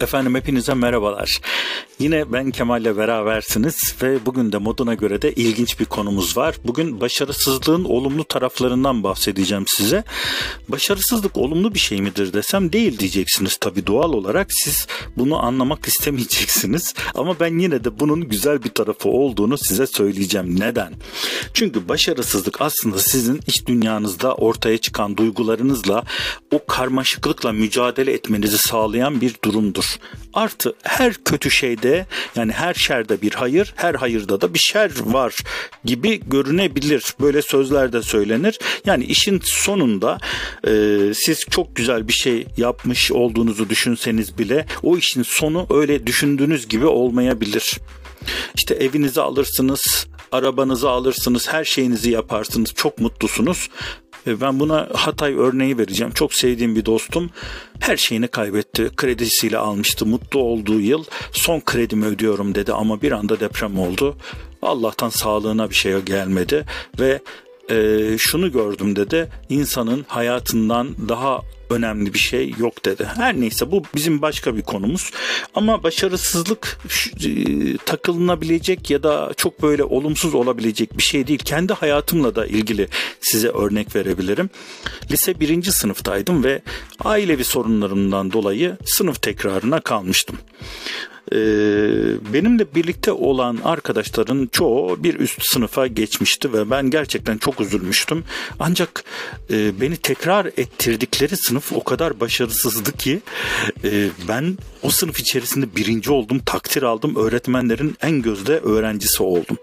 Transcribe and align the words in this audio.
Efendim 0.00 0.34
hepinize 0.34 0.74
merhabalar. 0.74 1.40
Yine 2.00 2.32
ben 2.32 2.50
Kemal'le 2.50 2.96
berabersiniz 2.96 3.94
ve 4.02 4.26
bugün 4.26 4.52
de 4.52 4.58
moduna 4.58 4.94
göre 4.94 5.22
de 5.22 5.32
ilginç 5.32 5.80
bir 5.80 5.84
konumuz 5.84 6.36
var. 6.36 6.56
Bugün 6.64 7.00
başarısızlığın 7.00 7.84
olumlu 7.84 8.24
taraflarından 8.24 9.02
bahsedeceğim 9.02 9.66
size. 9.66 10.04
Başarısızlık 10.68 11.36
olumlu 11.36 11.74
bir 11.74 11.78
şey 11.78 12.02
midir 12.02 12.32
desem 12.32 12.72
değil 12.72 12.98
diyeceksiniz 12.98 13.56
tabii 13.56 13.86
doğal 13.86 14.12
olarak. 14.12 14.52
Siz 14.52 14.86
bunu 15.16 15.44
anlamak 15.44 15.88
istemeyeceksiniz. 15.88 16.94
Ama 17.14 17.40
ben 17.40 17.58
yine 17.58 17.84
de 17.84 18.00
bunun 18.00 18.28
güzel 18.28 18.64
bir 18.64 18.70
tarafı 18.70 19.08
olduğunu 19.08 19.58
size 19.58 19.86
söyleyeceğim. 19.86 20.60
Neden? 20.60 20.92
Çünkü 21.54 21.88
başarısızlık 21.88 22.60
aslında 22.60 22.98
sizin 22.98 23.40
iç 23.46 23.66
dünyanızda 23.66 24.34
ortaya 24.34 24.78
çıkan 24.78 25.16
duygularınızla 25.16 26.04
o 26.52 26.66
karmaşıklıkla 26.66 27.52
mücadele 27.52 28.12
etmenizi 28.12 28.58
sağlayan 28.58 29.20
bir 29.20 29.34
durumdur. 29.44 29.96
Artı 30.34 30.74
her 30.82 31.14
kötü 31.14 31.50
şeyde 31.50 31.89
yani 32.36 32.52
her 32.52 32.74
şerde 32.74 33.22
bir 33.22 33.32
hayır, 33.32 33.72
her 33.76 33.94
hayırda 33.94 34.40
da 34.40 34.54
bir 34.54 34.58
şer 34.58 34.90
var 35.04 35.36
gibi 35.84 36.20
görünebilir. 36.26 37.14
Böyle 37.20 37.42
sözler 37.42 37.92
de 37.92 38.02
söylenir. 38.02 38.58
Yani 38.86 39.04
işin 39.04 39.40
sonunda 39.44 40.18
e, 40.66 40.70
siz 41.14 41.44
çok 41.50 41.76
güzel 41.76 42.08
bir 42.08 42.12
şey 42.12 42.46
yapmış 42.56 43.12
olduğunuzu 43.12 43.68
düşünseniz 43.68 44.38
bile 44.38 44.66
o 44.82 44.96
işin 44.96 45.22
sonu 45.22 45.66
öyle 45.70 46.06
düşündüğünüz 46.06 46.68
gibi 46.68 46.86
olmayabilir. 46.86 47.78
İşte 48.54 48.74
evinizi 48.74 49.20
alırsınız, 49.20 50.06
arabanızı 50.32 50.90
alırsınız, 50.90 51.48
her 51.48 51.64
şeyinizi 51.64 52.10
yaparsınız, 52.10 52.74
çok 52.74 52.98
mutlusunuz. 52.98 53.68
E, 54.26 54.40
ben 54.40 54.60
buna 54.60 54.88
Hatay 54.94 55.34
örneği 55.34 55.78
vereceğim. 55.78 56.12
Çok 56.12 56.34
sevdiğim 56.34 56.76
bir 56.76 56.84
dostum 56.84 57.30
her 57.80 57.96
şeyini 57.96 58.28
kaybetti. 58.28 58.90
Kredisiyle 58.96 59.58
almıştı. 59.58 60.06
Mutlu 60.06 60.40
olduğu 60.40 60.80
yıl 60.80 61.04
son 61.32 61.60
kredimi 61.60 62.06
ödüyorum 62.06 62.54
dedi 62.54 62.72
ama 62.72 63.02
bir 63.02 63.12
anda 63.12 63.40
deprem 63.40 63.78
oldu. 63.78 64.16
Allah'tan 64.62 65.08
sağlığına 65.08 65.70
bir 65.70 65.74
şey 65.74 65.98
gelmedi 65.98 66.64
ve 67.00 67.20
e, 67.70 68.18
şunu 68.18 68.52
gördüm 68.52 68.96
dedi. 68.96 69.28
İnsanın 69.48 70.04
hayatından 70.08 70.88
daha 71.08 71.40
önemli 71.70 72.14
bir 72.14 72.18
şey 72.18 72.54
yok 72.58 72.84
dedi. 72.84 73.08
Her 73.16 73.40
neyse 73.40 73.70
bu 73.70 73.82
bizim 73.94 74.22
başka 74.22 74.56
bir 74.56 74.62
konumuz. 74.62 75.10
Ama 75.54 75.82
başarısızlık 75.82 76.78
e, 77.26 77.76
takılınabilecek 77.76 78.90
ya 78.90 79.02
da 79.02 79.32
çok 79.36 79.62
böyle 79.62 79.84
olumsuz 79.84 80.34
olabilecek 80.34 80.98
bir 80.98 81.02
şey 81.02 81.26
değil. 81.26 81.40
Kendi 81.44 81.72
hayatımla 81.72 82.34
da 82.34 82.46
ilgili 82.46 82.88
size 83.20 83.48
örnek 83.48 83.96
verebilirim. 83.96 84.50
Lise 85.10 85.40
birinci 85.40 85.72
sınıftaydım 85.72 86.44
ve 86.44 86.62
ailevi 87.00 87.44
sorunlarımdan 87.44 88.32
dolayı 88.32 88.76
sınıf 88.84 89.22
tekrarına 89.22 89.80
kalmıştım 89.80 90.38
e, 91.32 91.38
benimle 92.32 92.74
birlikte 92.74 93.12
olan 93.12 93.58
arkadaşların 93.64 94.48
çoğu 94.52 95.04
bir 95.04 95.14
üst 95.20 95.42
sınıfa 95.42 95.86
geçmişti 95.86 96.52
ve 96.52 96.70
ben 96.70 96.90
gerçekten 96.90 97.38
çok 97.38 97.60
üzülmüştüm. 97.60 98.24
Ancak 98.58 99.04
e, 99.50 99.80
beni 99.80 99.96
tekrar 99.96 100.46
ettirdikleri 100.46 101.36
sınıf 101.36 101.72
o 101.72 101.84
kadar 101.84 102.20
başarısızdı 102.20 102.92
ki 102.92 103.20
e, 103.84 104.08
ben 104.28 104.58
o 104.82 104.90
sınıf 104.90 105.20
içerisinde 105.20 105.76
birinci 105.76 106.12
oldum, 106.12 106.38
takdir 106.38 106.82
aldım, 106.82 107.16
öğretmenlerin 107.16 107.96
en 108.02 108.22
gözde 108.22 108.58
öğrencisi 108.58 109.22
oldum. 109.22 109.58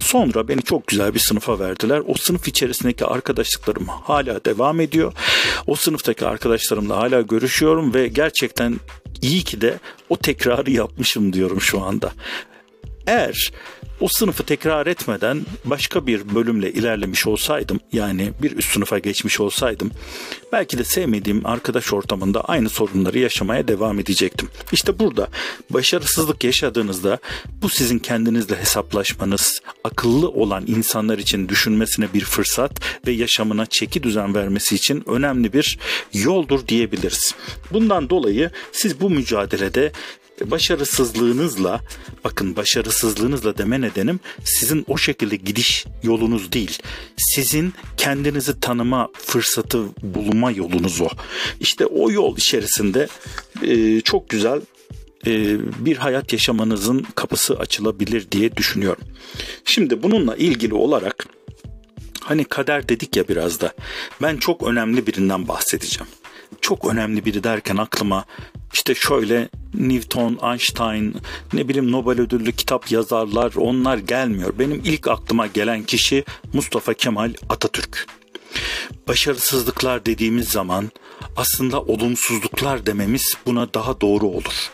Sonra 0.00 0.48
beni 0.48 0.62
çok 0.62 0.86
güzel 0.86 1.14
bir 1.14 1.18
sınıfa 1.18 1.58
verdiler. 1.58 2.02
O 2.06 2.14
sınıf 2.14 2.48
içerisindeki 2.48 3.04
arkadaşlıklarım 3.04 3.86
hala 3.86 4.44
devam 4.44 4.80
ediyor. 4.80 5.12
O 5.66 5.74
sınıftaki 5.74 6.26
arkadaşlarımla 6.26 6.96
hala 6.96 7.20
görüşüyorum 7.20 7.94
ve 7.94 8.08
gerçekten 8.08 8.80
iyi 9.22 9.42
ki 9.42 9.60
de 9.60 9.78
o 10.08 10.16
tekrarı 10.16 10.70
yapmışım 10.70 11.32
diyorum 11.32 11.60
şu 11.60 11.82
anda. 11.82 12.12
Eğer 13.06 13.52
o 14.00 14.08
sınıfı 14.08 14.42
tekrar 14.42 14.86
etmeden 14.86 15.46
başka 15.64 16.06
bir 16.06 16.34
bölümle 16.34 16.72
ilerlemiş 16.72 17.26
olsaydım 17.26 17.80
yani 17.92 18.32
bir 18.42 18.56
üst 18.56 18.72
sınıfa 18.72 18.98
geçmiş 18.98 19.40
olsaydım 19.40 19.90
belki 20.52 20.78
de 20.78 20.84
sevmediğim 20.84 21.46
arkadaş 21.46 21.92
ortamında 21.92 22.40
aynı 22.44 22.68
sorunları 22.68 23.18
yaşamaya 23.18 23.68
devam 23.68 24.00
edecektim. 24.00 24.48
İşte 24.72 24.98
burada 24.98 25.28
başarısızlık 25.70 26.44
yaşadığınızda 26.44 27.18
bu 27.62 27.68
sizin 27.68 27.98
kendinizle 27.98 28.56
hesaplaşmanız, 28.56 29.60
akıllı 29.84 30.28
olan 30.28 30.64
insanlar 30.66 31.18
için 31.18 31.48
düşünmesine 31.48 32.12
bir 32.14 32.24
fırsat 32.24 32.80
ve 33.06 33.12
yaşamına 33.12 33.66
çeki 33.66 34.02
düzen 34.02 34.34
vermesi 34.34 34.74
için 34.74 35.02
önemli 35.06 35.52
bir 35.52 35.78
yoldur 36.12 36.68
diyebiliriz. 36.68 37.34
Bundan 37.72 38.10
dolayı 38.10 38.50
siz 38.72 39.00
bu 39.00 39.10
mücadelede 39.10 39.92
başarısızlığınızla 40.44 41.80
bakın 42.24 42.56
başarısızlığınızla 42.56 43.58
deme 43.58 43.80
nedenim 43.80 44.20
sizin 44.44 44.84
o 44.88 44.98
şekilde 44.98 45.36
gidiş 45.36 45.84
yolunuz 46.02 46.52
değil. 46.52 46.78
Sizin 47.16 47.74
kendinizi 47.96 48.60
tanıma 48.60 49.08
fırsatı 49.12 49.84
bulma 50.02 50.50
yolunuz 50.50 51.00
o. 51.00 51.08
İşte 51.60 51.86
o 51.86 52.10
yol 52.10 52.36
içerisinde 52.36 53.08
e, 53.62 54.00
çok 54.00 54.28
güzel 54.28 54.60
e, 55.26 55.56
bir 55.84 55.96
hayat 55.96 56.32
yaşamanızın 56.32 57.06
kapısı 57.14 57.58
açılabilir 57.58 58.30
diye 58.30 58.56
düşünüyorum. 58.56 59.04
Şimdi 59.64 60.02
bununla 60.02 60.36
ilgili 60.36 60.74
olarak 60.74 61.26
hani 62.20 62.44
kader 62.44 62.88
dedik 62.88 63.16
ya 63.16 63.28
biraz 63.28 63.60
da 63.60 63.72
ben 64.22 64.36
çok 64.36 64.62
önemli 64.62 65.06
birinden 65.06 65.48
bahsedeceğim. 65.48 66.10
Çok 66.60 66.84
önemli 66.84 67.24
biri 67.24 67.44
derken 67.44 67.76
aklıma 67.76 68.24
işte 68.74 68.94
şöyle 68.94 69.48
Newton, 69.74 70.38
Einstein, 70.42 71.14
ne 71.52 71.68
bileyim 71.68 71.92
Nobel 71.92 72.20
ödüllü 72.20 72.52
kitap 72.52 72.92
yazarlar 72.92 73.52
onlar 73.56 73.98
gelmiyor. 73.98 74.58
Benim 74.58 74.82
ilk 74.84 75.08
aklıma 75.08 75.46
gelen 75.46 75.82
kişi 75.82 76.24
Mustafa 76.52 76.94
Kemal 76.94 77.34
Atatürk. 77.48 78.06
Başarısızlıklar 79.08 80.06
dediğimiz 80.06 80.48
zaman 80.48 80.90
aslında 81.36 81.82
olumsuzluklar 81.82 82.86
dememiz 82.86 83.34
buna 83.46 83.74
daha 83.74 84.00
doğru 84.00 84.26
olur. 84.26 84.70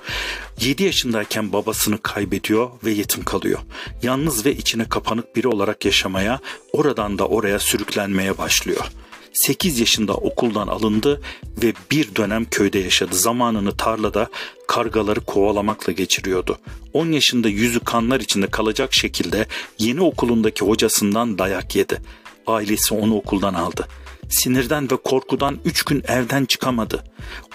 7 0.61 0.83
yaşındayken 0.85 1.53
babasını 1.53 2.03
kaybediyor 2.03 2.71
ve 2.85 2.91
yetim 2.91 3.25
kalıyor. 3.25 3.59
Yalnız 4.03 4.47
ve 4.47 4.57
içine 4.57 4.89
kapanık 4.89 5.37
biri 5.37 5.49
olarak 5.49 5.85
yaşamaya, 5.85 6.41
oradan 6.73 7.19
da 7.19 7.29
oraya 7.29 7.59
sürüklenmeye 7.59 8.39
başlıyor. 8.39 8.91
8 9.33 9.81
yaşında 9.81 10.15
okuldan 10.15 10.69
alındı 10.69 11.21
ve 11.63 11.73
bir 11.91 12.15
dönem 12.15 12.45
köyde 12.45 12.79
yaşadı. 12.79 13.15
Zamanını 13.15 13.77
tarlada 13.77 14.29
kargaları 14.69 15.21
kovalamakla 15.21 15.93
geçiriyordu. 15.93 16.59
10 16.93 17.13
yaşında 17.13 17.49
yüzü 17.49 17.81
kanlar 17.81 18.21
içinde 18.21 18.47
kalacak 18.47 18.95
şekilde 18.95 19.47
yeni 19.79 20.01
okulundaki 20.01 20.65
hocasından 20.65 21.39
dayak 21.39 21.77
yedi. 21.77 21.99
Ailesi 22.47 22.95
onu 22.95 23.17
okuldan 23.17 23.55
aldı. 23.55 23.87
Sinirden 24.31 24.91
ve 24.91 24.97
korkudan 24.97 25.59
3 25.65 25.83
gün 25.83 26.03
evden 26.09 26.45
çıkamadı. 26.45 27.05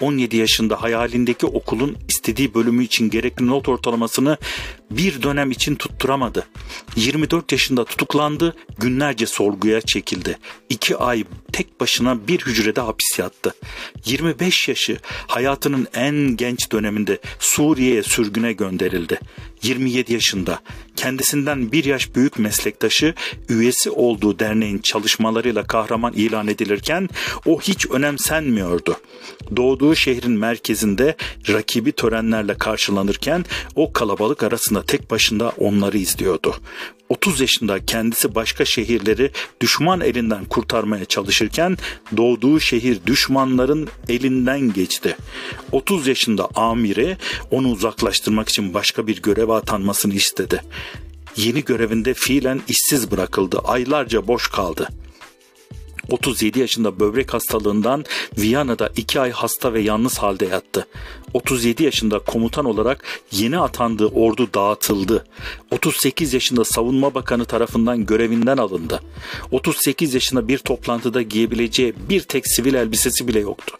17 0.00 0.36
yaşında 0.36 0.82
hayalindeki 0.82 1.46
okulun 1.46 1.96
istediği 2.08 2.54
bölümü 2.54 2.84
için 2.84 3.10
gerekli 3.10 3.46
not 3.46 3.68
ortalamasını 3.68 4.38
bir 4.90 5.22
dönem 5.22 5.50
için 5.50 5.74
tutturamadı. 5.74 6.46
24 6.96 7.52
yaşında 7.52 7.84
tutuklandı, 7.84 8.56
günlerce 8.78 9.26
sorguya 9.26 9.80
çekildi. 9.80 10.38
2 10.68 10.96
ay 10.96 11.24
tek 11.52 11.80
başına 11.80 12.28
bir 12.28 12.40
hücrede 12.40 12.80
hapis 12.80 13.18
yattı. 13.18 13.54
25 14.04 14.68
yaşı 14.68 14.98
hayatının 15.26 15.86
en 15.94 16.14
genç 16.36 16.72
döneminde 16.72 17.18
Suriye'ye 17.38 18.02
sürgüne 18.02 18.52
gönderildi. 18.52 19.20
27 19.62 20.12
yaşında 20.12 20.60
kendisinden 20.96 21.72
bir 21.72 21.84
yaş 21.84 22.14
büyük 22.14 22.38
meslektaşı 22.38 23.14
üyesi 23.48 23.90
olduğu 23.90 24.38
derneğin 24.38 24.78
çalışmalarıyla 24.78 25.66
kahraman 25.66 26.12
ilan 26.12 26.48
edilirken 26.48 27.08
o 27.46 27.60
hiç 27.60 27.90
önemsenmiyordu. 27.90 28.96
Doğduğu 29.56 29.94
şehrin 29.94 30.32
merkezinde 30.32 31.16
rakibi 31.48 31.92
törenlerle 31.92 32.54
karşılanırken 32.54 33.44
o 33.74 33.92
kalabalık 33.92 34.42
arasında 34.42 34.82
tek 34.82 35.10
başında 35.10 35.52
onları 35.58 35.98
izliyordu. 35.98 36.54
30 37.08 37.40
yaşında 37.40 37.86
kendisi 37.86 38.34
başka 38.34 38.64
şehirleri 38.64 39.30
düşman 39.60 40.00
elinden 40.00 40.44
kurtarmaya 40.44 41.04
çalışırken 41.04 41.76
doğduğu 42.16 42.60
şehir 42.60 42.98
düşmanların 43.06 43.88
elinden 44.08 44.72
geçti. 44.72 45.16
30 45.72 46.06
yaşında 46.06 46.48
amiri 46.54 47.16
onu 47.50 47.68
uzaklaştırmak 47.68 48.48
için 48.48 48.74
başka 48.74 49.06
bir 49.06 49.22
göreve 49.22 49.52
atanmasını 49.52 50.14
istedi. 50.14 50.62
Yeni 51.36 51.64
görevinde 51.64 52.14
fiilen 52.14 52.60
işsiz 52.68 53.10
bırakıldı. 53.10 53.58
Aylarca 53.58 54.26
boş 54.26 54.48
kaldı. 54.48 54.88
37 56.10 56.60
yaşında 56.60 57.00
böbrek 57.00 57.34
hastalığından 57.34 58.04
Viyana'da 58.38 58.90
2 58.96 59.20
ay 59.20 59.30
hasta 59.30 59.72
ve 59.72 59.80
yalnız 59.80 60.18
halde 60.18 60.46
yattı. 60.46 60.86
37 61.34 61.84
yaşında 61.84 62.18
komutan 62.18 62.64
olarak 62.64 63.04
yeni 63.32 63.58
atandığı 63.58 64.06
ordu 64.06 64.48
dağıtıldı. 64.54 65.26
38 65.70 66.34
yaşında 66.34 66.64
savunma 66.64 67.14
bakanı 67.14 67.44
tarafından 67.44 68.06
görevinden 68.06 68.56
alındı. 68.56 69.00
38 69.50 70.14
yaşında 70.14 70.48
bir 70.48 70.58
toplantıda 70.58 71.22
giyebileceği 71.22 71.94
bir 72.08 72.20
tek 72.20 72.46
sivil 72.48 72.74
elbisesi 72.74 73.28
bile 73.28 73.40
yoktu. 73.40 73.76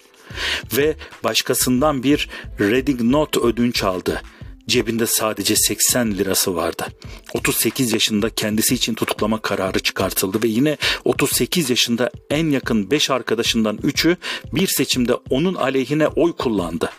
ve 0.77 0.97
başkasından 1.25 2.03
bir 2.03 2.29
reading 2.61 3.01
note 3.01 3.41
ödünç 3.41 3.85
aldı. 3.85 4.23
Cebinde 4.69 5.07
sadece 5.07 5.57
80 5.57 6.13
lirası 6.19 6.57
vardı. 6.57 6.87
38 7.35 7.93
yaşında 7.93 8.31
kendisi 8.31 8.75
için 8.75 8.95
tutuklama 8.95 9.43
kararı 9.43 9.79
çıkartıldı 9.79 10.43
ve 10.43 10.49
yine 10.49 10.77
38 11.05 11.71
yaşında 11.71 12.11
en 12.31 12.51
yakın 12.51 12.91
5 12.91 13.11
arkadaşından 13.11 13.77
3'ü 13.77 14.17
bir 14.53 14.67
seçimde 14.67 15.15
onun 15.31 15.55
aleyhine 15.55 16.07
oy 16.07 16.33
kullandı. 16.33 16.91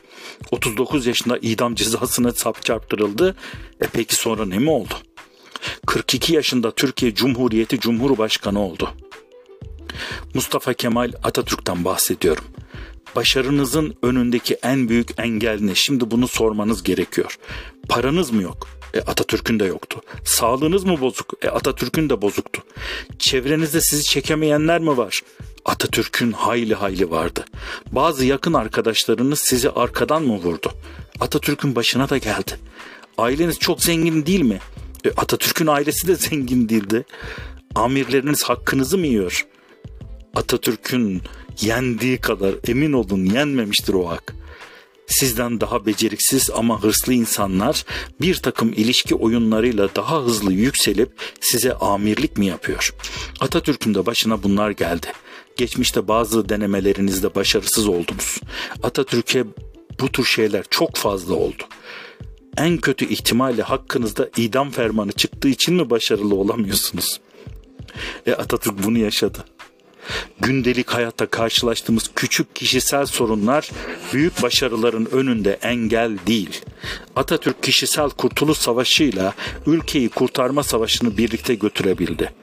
39 0.52 1.06
yaşında 1.08 1.38
idam 1.38 1.75
cezasına 1.75 2.31
sap 2.31 2.66
çarptırıldı. 2.66 3.36
E 3.81 3.88
peki 3.94 4.16
sonra 4.16 4.46
ne 4.46 4.58
mi 4.58 4.70
oldu? 4.70 4.94
42 5.86 6.34
yaşında 6.34 6.72
Türkiye 6.72 7.16
Cumhuriyeti 7.16 7.80
Cumhurbaşkanı 7.80 8.60
oldu. 8.60 8.94
Mustafa 10.34 10.74
Kemal 10.74 11.12
Atatürk'ten 11.24 11.86
bahsediyorum. 11.86 12.44
Başarınızın 13.16 13.95
önündeki 14.01 14.57
en 14.63 14.89
büyük 14.89 15.10
engel 15.18 15.60
ne? 15.62 15.75
Şimdi 15.75 16.12
bunu 16.12 16.28
sormanız 16.28 16.84
gerekiyor. 16.84 17.38
Paranız 17.89 18.31
mı 18.31 18.42
yok? 18.42 18.68
E 18.94 19.00
Atatürk'ün 19.00 19.60
de 19.60 19.66
yoktu. 19.66 20.01
Sağlığınız 20.24 20.84
mı 20.84 21.01
bozuk? 21.01 21.34
E 21.42 21.50
Atatürk'ün 21.50 22.10
de 22.10 22.22
bozuktu. 22.22 22.62
Çevrenizde 23.19 23.81
sizi 23.81 24.04
çekemeyenler 24.04 24.80
mi 24.80 24.98
var? 24.98 25.22
Atatürk'ün 25.66 26.31
hayli 26.31 26.75
hayli 26.75 27.12
vardı. 27.12 27.45
Bazı 27.92 28.25
yakın 28.25 28.54
arkadaşlarınız 28.54 29.39
sizi 29.39 29.69
arkadan 29.69 30.24
mı 30.24 30.36
vurdu? 30.36 30.72
Atatürk'ün 31.19 31.75
başına 31.75 32.10
da 32.10 32.18
geldi. 32.18 32.60
Aileniz 33.18 33.60
çok 33.60 33.84
zengin 33.84 34.25
değil 34.25 34.42
mi? 34.42 34.60
E 35.06 35.10
Atatürk'ün 35.10 35.68
ailesi 35.68 36.07
de 36.07 36.16
zengin 36.30 36.69
değildi. 36.69 37.06
Amirleriniz 37.75 38.44
hakkınızı 38.44 38.98
mı 38.98 39.07
yiyor? 39.07 39.45
Atatürk'ün 40.38 41.22
yendiği 41.62 42.18
kadar 42.18 42.56
emin 42.68 42.94
olun 42.94 43.25
yenmemiştir 43.25 43.94
o 43.94 44.07
hak. 44.07 44.36
Sizden 45.07 45.62
daha 45.62 45.86
beceriksiz 45.86 46.50
ama 46.50 46.84
hırslı 46.84 47.13
insanlar 47.13 47.86
bir 48.22 48.36
takım 48.36 48.74
ilişki 48.74 49.16
oyunlarıyla 49.16 49.95
daha 49.95 50.24
hızlı 50.24 50.54
yükselip 50.54 51.10
size 51.42 51.74
amirlik 51.74 52.38
mi 52.38 52.45
yapıyor? 52.45 52.94
Atatürk'ün 53.39 53.95
de 53.95 54.06
başına 54.06 54.44
bunlar 54.44 54.72
geldi. 54.72 55.07
Geçmişte 55.56 56.07
bazı 56.07 56.50
denemelerinizde 56.50 57.36
başarısız 57.36 57.88
oldunuz. 57.88 58.42
Atatürk'e 58.84 59.44
bu 60.00 60.12
tür 60.12 60.25
şeyler 60.25 60.66
çok 60.69 60.95
fazla 60.95 61.34
oldu. 61.34 61.63
En 62.57 62.78
kötü 62.78 63.06
ihtimalle 63.06 63.62
hakkınızda 63.62 64.30
idam 64.38 64.72
fermanı 64.72 65.12
çıktığı 65.12 65.50
için 65.50 65.75
mi 65.75 65.89
başarılı 65.89 66.36
olamıyorsunuz? 66.36 67.19
E 68.25 68.34
Atatürk 68.34 68.84
bunu 68.84 68.98
yaşadı 68.98 69.45
gündelik 70.39 70.89
hayatta 70.89 71.25
karşılaştığımız 71.25 72.12
küçük 72.15 72.56
kişisel 72.56 73.06
sorunlar 73.06 73.71
büyük 74.13 74.44
başarıların 74.44 75.07
önünde 75.12 75.59
engel 75.62 76.18
değil. 76.27 76.62
Atatürk 77.15 77.63
kişisel 77.63 78.09
kurtuluş 78.09 78.57
savaşıyla 78.57 79.33
ülkeyi 79.65 80.09
kurtarma 80.09 80.63
savaşını 80.63 81.18
birlikte 81.18 81.56
götürebildi. 81.56 82.33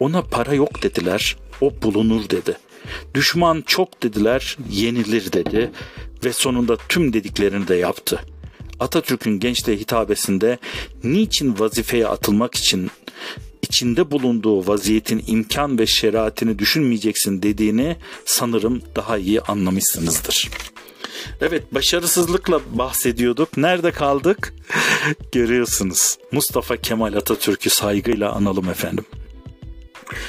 Ona 0.00 0.22
para 0.22 0.54
yok 0.54 0.82
dediler, 0.82 1.36
o 1.60 1.72
bulunur 1.82 2.30
dedi. 2.30 2.58
Düşman 3.14 3.62
çok 3.66 4.02
dediler, 4.02 4.56
yenilir 4.70 5.32
dedi 5.32 5.70
ve 6.24 6.32
sonunda 6.32 6.76
tüm 6.88 7.12
dediklerini 7.12 7.68
de 7.68 7.74
yaptı. 7.74 8.20
Atatürk'ün 8.80 9.40
gençliğe 9.40 9.78
hitabesinde 9.78 10.58
niçin 11.04 11.58
vazifeye 11.58 12.06
atılmak 12.06 12.54
için 12.54 12.90
içinde 13.64 14.10
bulunduğu 14.10 14.66
vaziyetin 14.66 15.24
imkan 15.26 15.78
ve 15.78 15.86
şeriatini 15.86 16.58
düşünmeyeceksin 16.58 17.42
dediğini 17.42 17.96
sanırım 18.24 18.82
daha 18.96 19.18
iyi 19.18 19.40
anlamışsınızdır. 19.40 20.50
Evet 21.40 21.74
başarısızlıkla 21.74 22.60
bahsediyorduk. 22.72 23.56
Nerede 23.56 23.90
kaldık? 23.90 24.54
Görüyorsunuz. 25.32 26.18
Mustafa 26.32 26.76
Kemal 26.76 27.14
Atatürk'ü 27.14 27.70
saygıyla 27.70 28.32
analım 28.32 28.68
efendim. 28.68 29.04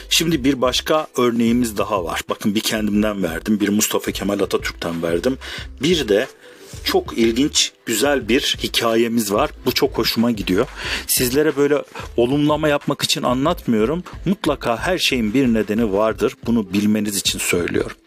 Şimdi 0.10 0.44
bir 0.44 0.62
başka 0.62 1.08
örneğimiz 1.18 1.78
daha 1.78 2.04
var. 2.04 2.22
Bakın 2.30 2.56
bir 2.56 2.60
kendimden 2.60 3.24
verdim, 3.24 3.60
bir 3.60 3.70
Mustafa 3.70 4.12
Kemal 4.12 4.40
Atatürk'ten 4.40 5.04
verdim. 5.04 5.38
Bir 5.82 6.08
de 6.08 6.28
çok 6.84 7.18
ilginç, 7.18 7.72
güzel 7.86 8.30
bir 8.30 8.58
hikayemiz 8.64 9.34
var. 9.34 9.50
Bu 9.66 9.72
çok 9.72 9.98
hoşuma 9.98 10.32
gidiyor. 10.32 10.68
Sizlere 11.08 11.56
böyle 11.56 11.84
olumlama 12.18 12.68
yapmak 12.68 13.04
için 13.04 13.24
anlatmıyorum. 13.24 14.04
Mutlaka 14.26 14.78
her 14.78 14.98
şeyin 14.98 15.34
bir 15.34 15.48
nedeni 15.48 15.94
vardır. 15.94 16.36
Bunu 16.46 16.74
bilmeniz 16.74 17.18
için 17.18 17.40
söylüyorum. 17.40 17.98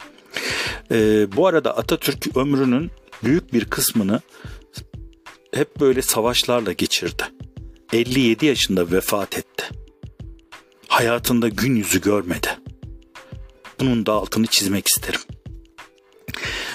Ee, 0.90 1.26
bu 1.36 1.46
arada 1.46 1.76
Atatürk 1.76 2.36
ömrünün 2.36 2.90
büyük 3.24 3.52
bir 3.52 3.64
kısmını 3.64 4.20
hep 5.54 5.80
böyle 5.80 6.02
savaşlarla 6.02 6.72
geçirdi. 6.72 7.22
57 7.92 8.46
yaşında 8.46 8.90
vefat 8.90 9.38
etti. 9.38 9.64
Hayatında 10.88 11.48
gün 11.48 11.76
yüzü 11.76 12.00
görmedi. 12.00 12.48
Bunun 13.80 14.06
da 14.06 14.12
altını 14.12 14.46
çizmek 14.46 14.88
isterim. 14.88 15.20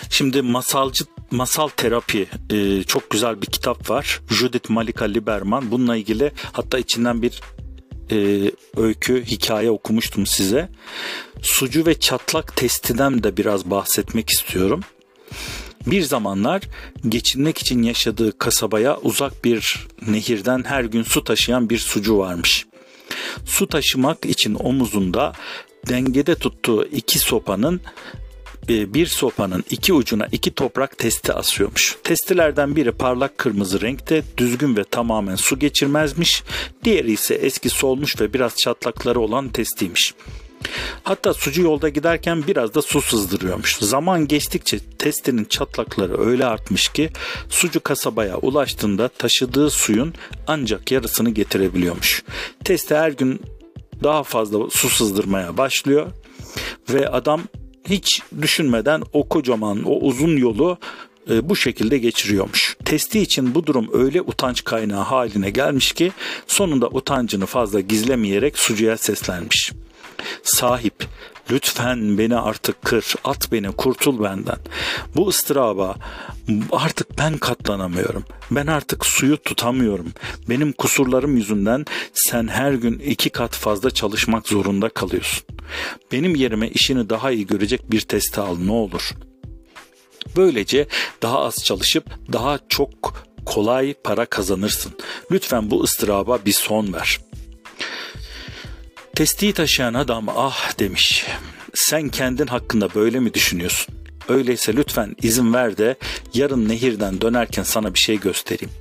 Şimdi 0.10 0.42
masalcı 0.42 1.06
masal 1.34 1.68
terapi 1.68 2.28
e, 2.50 2.84
çok 2.84 3.10
güzel 3.10 3.42
bir 3.42 3.46
kitap 3.46 3.90
var. 3.90 4.22
Judith 4.30 4.70
Malika 4.70 5.06
Liberman. 5.06 5.72
Bununla 5.72 5.96
ilgili 5.96 6.32
hatta 6.52 6.80
içinden 6.80 7.22
bir 7.22 7.42
e, 8.12 8.52
öykü, 8.78 9.26
hikaye 9.26 9.72
okumuştum 9.72 10.26
size. 10.26 10.70
Sucu 11.42 11.86
ve 11.86 12.00
çatlak 12.00 12.56
testinden 12.56 13.24
de 13.24 13.38
biraz 13.38 13.70
bahsetmek 13.70 14.30
istiyorum. 14.30 14.82
Bir 15.88 16.02
zamanlar 16.02 16.62
geçinmek 17.10 17.58
için 17.58 17.84
yaşadığı 17.84 18.38
kasabaya 18.38 18.98
uzak 18.98 19.46
bir 19.46 19.88
nehirden 20.08 20.64
her 20.64 20.84
gün 20.84 21.04
su 21.04 21.24
taşıyan 21.24 21.70
bir 21.70 21.78
sucu 21.78 22.18
varmış. 22.18 22.66
Su 23.46 23.68
taşımak 23.68 24.26
için 24.26 24.56
omuzunda 24.56 25.34
dengede 25.88 26.36
tuttuğu 26.36 26.86
iki 26.86 27.20
sopanın 27.20 27.82
bir 28.68 29.06
sopanın 29.06 29.64
iki 29.70 29.94
ucuna 29.94 30.28
iki 30.32 30.52
toprak 30.52 30.98
testi 30.98 31.34
asıyormuş. 31.34 31.98
Testilerden 32.04 32.76
biri 32.76 32.92
parlak 32.92 33.38
kırmızı 33.38 33.82
renkte, 33.82 34.24
düzgün 34.38 34.78
ve 34.78 34.84
tamamen 34.84 35.36
su 35.36 35.60
geçirmezmiş. 35.60 36.44
Diğeri 36.84 37.12
ise 37.12 37.36
eski 37.36 37.70
solmuş 37.70 38.22
ve 38.22 38.34
biraz 38.34 38.56
çatlakları 38.56 39.20
olan 39.20 39.50
testiymiş. 39.50 40.14
Hatta 41.04 41.34
sucu 41.34 41.62
yolda 41.62 41.90
giderken 41.90 42.48
biraz 42.48 42.74
da 42.76 42.82
su 42.82 43.02
sızdırıyormuş. 43.02 43.76
Zaman 43.76 44.28
geçtikçe 44.28 44.80
testinin 44.80 45.46
çatlakları 45.46 46.22
öyle 46.28 46.46
artmış 46.46 46.90
ki 46.90 47.10
sucu 47.50 47.80
kasabaya 47.80 48.38
ulaştığında 48.38 49.08
taşıdığı 49.08 49.70
suyun 49.70 50.14
ancak 50.48 50.92
yarısını 50.92 51.30
getirebiliyormuş. 51.30 52.24
Testi 52.64 52.96
her 52.96 53.12
gün 53.12 53.42
daha 54.04 54.24
fazla 54.24 54.70
su 54.70 54.90
sızdırmaya 54.90 55.58
başlıyor 55.58 56.08
ve 56.90 57.10
adam 57.10 57.42
hiç 57.90 58.22
düşünmeden 58.42 59.04
o 59.14 59.30
kocaman, 59.30 59.84
o 59.84 60.00
uzun 60.00 60.38
yolu 60.38 60.78
e, 61.30 61.50
bu 61.50 61.56
şekilde 61.56 61.98
geçiriyormuş. 61.98 62.78
Testi 62.86 63.20
için 63.20 63.56
bu 63.56 63.66
durum 63.66 63.90
öyle 63.94 64.22
utanç 64.22 64.64
kaynağı 64.64 65.04
haline 65.04 65.50
gelmiş 65.50 65.92
ki 65.92 66.12
sonunda 66.48 66.88
utancını 66.88 67.46
fazla 67.46 67.80
gizlemeyerek 67.80 68.60
sucuya 68.60 68.98
seslenmiş. 68.98 69.72
Sahip, 70.44 71.08
lütfen 71.52 72.18
beni 72.18 72.38
artık 72.38 72.82
kır, 72.82 73.16
at 73.24 73.52
beni, 73.52 73.72
kurtul 73.72 74.24
benden. 74.24 74.58
Bu 75.16 75.28
ıstıraba 75.28 75.96
artık 76.72 77.18
ben 77.18 77.38
katlanamıyorum. 77.38 78.24
Ben 78.52 78.68
artık 78.68 79.06
suyu 79.06 79.38
tutamıyorum. 79.38 80.14
Benim 80.50 80.72
kusurlarım 80.72 81.38
yüzünden 81.38 81.86
sen 82.14 82.48
her 82.48 82.74
gün 82.74 83.00
iki 83.00 83.30
kat 83.30 83.56
fazla 83.56 83.92
çalışmak 83.92 84.48
zorunda 84.48 84.90
kalıyorsun. 84.90 85.53
Benim 86.12 86.36
yerime 86.36 86.70
işini 86.70 87.10
daha 87.10 87.32
iyi 87.32 87.48
görecek 87.48 87.92
bir 87.92 88.02
testi 88.02 88.42
al 88.42 88.58
ne 88.58 88.72
olur. 88.72 89.12
Böylece 90.36 90.88
daha 91.22 91.40
az 91.40 91.64
çalışıp 91.64 92.06
daha 92.34 92.60
çok 92.70 93.24
kolay 93.46 93.94
para 94.04 94.26
kazanırsın. 94.26 94.94
Lütfen 95.32 95.72
bu 95.72 95.84
ıstıraba 95.84 96.40
bir 96.46 96.52
son 96.52 96.94
ver. 96.94 97.20
Testiyi 99.16 99.54
taşıyan 99.54 99.94
adam 99.94 100.30
ah 100.30 100.80
demiş. 100.80 101.26
Sen 101.74 102.10
kendin 102.10 102.48
hakkında 102.48 102.94
böyle 102.96 103.20
mi 103.20 103.34
düşünüyorsun? 103.34 103.96
Öyleyse 104.28 104.76
lütfen 104.76 105.16
izin 105.22 105.54
ver 105.54 105.78
de 105.78 105.96
yarın 106.34 106.70
nehirden 106.70 107.22
dönerken 107.22 107.64
sana 107.64 107.94
bir 107.94 108.00
şey 108.00 108.20
göstereyim. 108.20 108.74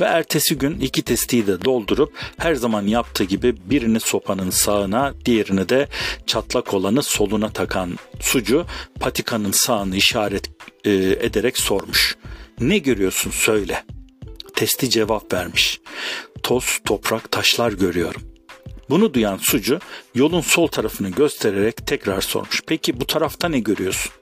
Ve 0.00 0.04
ertesi 0.04 0.58
gün 0.58 0.80
iki 0.80 1.02
testiyi 1.02 1.46
de 1.46 1.64
doldurup 1.64 2.12
her 2.36 2.54
zaman 2.54 2.86
yaptığı 2.86 3.24
gibi 3.24 3.56
birini 3.64 4.00
sopanın 4.00 4.50
sağına 4.50 5.14
diğerini 5.24 5.68
de 5.68 5.88
çatlak 6.26 6.74
olanı 6.74 7.02
soluna 7.02 7.50
takan 7.50 7.98
sucu 8.20 8.66
patikanın 9.00 9.52
sağını 9.52 9.96
işaret 9.96 10.50
e, 10.84 10.92
ederek 11.20 11.58
sormuş. 11.58 12.16
Ne 12.60 12.78
görüyorsun 12.78 13.30
söyle. 13.30 13.84
Testi 14.54 14.90
cevap 14.90 15.32
vermiş. 15.32 15.80
Toz, 16.42 16.78
toprak, 16.84 17.30
taşlar 17.30 17.72
görüyorum. 17.72 18.22
Bunu 18.90 19.14
duyan 19.14 19.36
sucu 19.36 19.78
yolun 20.14 20.40
sol 20.40 20.66
tarafını 20.66 21.08
göstererek 21.08 21.86
tekrar 21.86 22.20
sormuş. 22.20 22.62
Peki 22.66 23.00
bu 23.00 23.06
tarafta 23.06 23.48
ne 23.48 23.58
görüyorsun? 23.58 24.12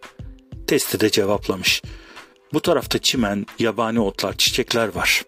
Testi 0.72 1.00
de 1.00 1.10
cevaplamış. 1.10 1.82
Bu 2.52 2.60
tarafta 2.60 2.98
çimen, 2.98 3.46
yabani 3.58 4.00
otlar, 4.00 4.36
çiçekler 4.36 4.88
var. 4.88 5.24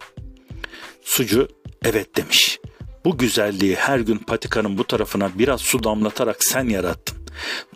Sucu 1.03 1.49
evet 1.85 2.17
demiş. 2.17 2.59
Bu 3.05 3.19
güzelliği 3.19 3.75
her 3.77 3.99
gün 3.99 4.19
patikanın 4.19 4.79
bu 4.79 4.85
tarafına 4.87 5.39
biraz 5.39 5.61
su 5.61 5.85
damlatarak 5.85 6.45
sen 6.45 6.69
yarattın. 6.69 7.19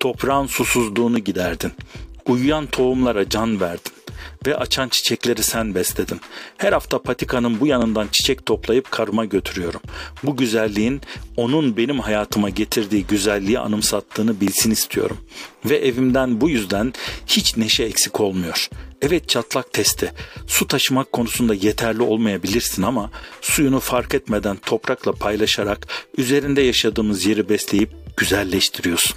Toprağın 0.01 0.47
susuzluğunu 0.47 1.19
giderdin. 1.19 1.73
Uyuyan 2.27 2.67
tohumlara 2.67 3.29
can 3.29 3.61
verdin 3.61 3.93
ve 4.47 4.57
açan 4.57 4.89
çiçekleri 4.89 5.43
sen 5.43 5.75
besledin. 5.75 6.21
Her 6.57 6.73
hafta 6.73 7.03
patikanın 7.03 7.61
bu 7.61 7.67
yanından 7.67 8.09
çiçek 8.13 8.47
toplayıp 8.47 8.91
karıma 8.91 9.25
götürüyorum. 9.25 9.81
Bu 10.23 10.37
güzelliğin 10.37 11.01
onun 11.37 11.77
benim 11.77 12.01
hayatıma 12.01 12.51
getirdiği 12.51 13.07
güzelliği 13.07 13.59
anımsattığını 13.59 14.41
bilsin 14.41 14.71
istiyorum. 14.71 15.17
Ve 15.65 15.77
evimden 15.77 16.41
bu 16.41 16.51
yüzden 16.51 16.93
hiç 17.27 17.57
neşe 17.57 17.85
eksik 17.85 18.21
olmuyor. 18.21 18.69
Evet 19.03 19.29
çatlak 19.29 19.73
testi. 19.73 20.13
Su 20.47 20.67
taşımak 20.67 21.13
konusunda 21.13 21.55
yeterli 21.55 22.03
olmayabilirsin 22.03 22.83
ama 22.83 23.11
suyunu 23.41 23.81
fark 23.81 24.15
etmeden 24.15 24.57
toprakla 24.57 25.13
paylaşarak 25.13 25.89
üzerinde 26.17 26.63
yaşadığımız 26.63 27.27
yeri 27.27 27.49
besleyip 27.49 27.91
güzelleştiriyorsun. 28.17 29.17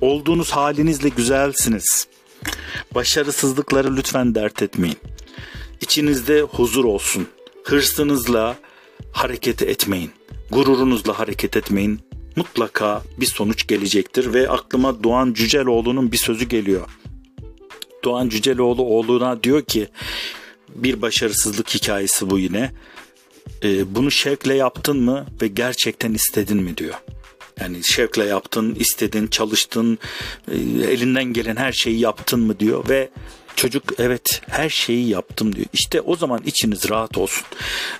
Olduğunuz 0.00 0.50
halinizle 0.50 1.08
güzelsiniz. 1.08 2.09
Başarısızlıkları 2.94 3.96
lütfen 3.96 4.34
dert 4.34 4.62
etmeyin. 4.62 4.98
İçinizde 5.80 6.40
huzur 6.40 6.84
olsun. 6.84 7.28
Hırsınızla 7.64 8.56
hareket 9.12 9.62
etmeyin. 9.62 10.10
Gururunuzla 10.50 11.18
hareket 11.18 11.56
etmeyin. 11.56 12.00
Mutlaka 12.36 13.02
bir 13.20 13.26
sonuç 13.26 13.66
gelecektir 13.66 14.34
ve 14.34 14.48
aklıma 14.48 15.04
Doğan 15.04 15.32
Cüceloğlu'nun 15.32 16.12
bir 16.12 16.16
sözü 16.16 16.44
geliyor. 16.44 16.88
Doğan 18.04 18.28
Cüceloğlu 18.28 18.82
oğluna 18.82 19.42
diyor 19.42 19.62
ki 19.62 19.88
bir 20.74 21.02
başarısızlık 21.02 21.74
hikayesi 21.74 22.30
bu 22.30 22.38
yine. 22.38 22.72
E, 23.64 23.94
bunu 23.94 24.10
şevkle 24.10 24.54
yaptın 24.54 25.02
mı 25.02 25.26
ve 25.42 25.48
gerçekten 25.48 26.14
istedin 26.14 26.62
mi 26.62 26.76
diyor. 26.76 26.94
Yani 27.60 27.84
şevkle 27.84 28.24
yaptın, 28.24 28.74
istedin, 28.74 29.26
çalıştın, 29.26 29.98
e, 30.52 30.56
elinden 30.92 31.24
gelen 31.24 31.56
her 31.56 31.72
şeyi 31.72 32.00
yaptın 32.00 32.40
mı 32.40 32.60
diyor 32.60 32.88
ve 32.88 33.10
çocuk 33.56 33.82
evet 33.98 34.42
her 34.48 34.68
şeyi 34.68 35.08
yaptım 35.08 35.56
diyor. 35.56 35.66
İşte 35.72 36.00
o 36.00 36.16
zaman 36.16 36.40
içiniz 36.46 36.90
rahat 36.90 37.18
olsun. 37.18 37.44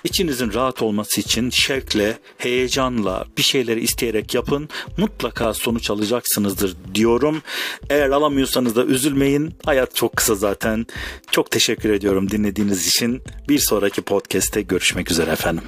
İçinizin 0.03 0.53
rahat 0.53 0.81
olması 0.81 1.21
için 1.21 1.49
şevkle, 1.49 2.17
heyecanla 2.37 3.25
bir 3.37 3.41
şeyleri 3.41 3.81
isteyerek 3.81 4.33
yapın. 4.33 4.69
Mutlaka 4.97 5.53
sonuç 5.53 5.89
alacaksınızdır 5.89 6.75
diyorum. 6.95 7.41
Eğer 7.89 8.09
alamıyorsanız 8.09 8.75
da 8.75 8.85
üzülmeyin. 8.85 9.53
Hayat 9.65 9.95
çok 9.95 10.15
kısa 10.17 10.35
zaten. 10.35 10.85
Çok 11.31 11.51
teşekkür 11.51 11.89
ediyorum 11.89 12.31
dinlediğiniz 12.31 12.87
için. 12.87 13.21
Bir 13.49 13.59
sonraki 13.59 14.01
podcast'te 14.01 14.61
görüşmek 14.61 15.11
üzere 15.11 15.31
efendim. 15.31 15.63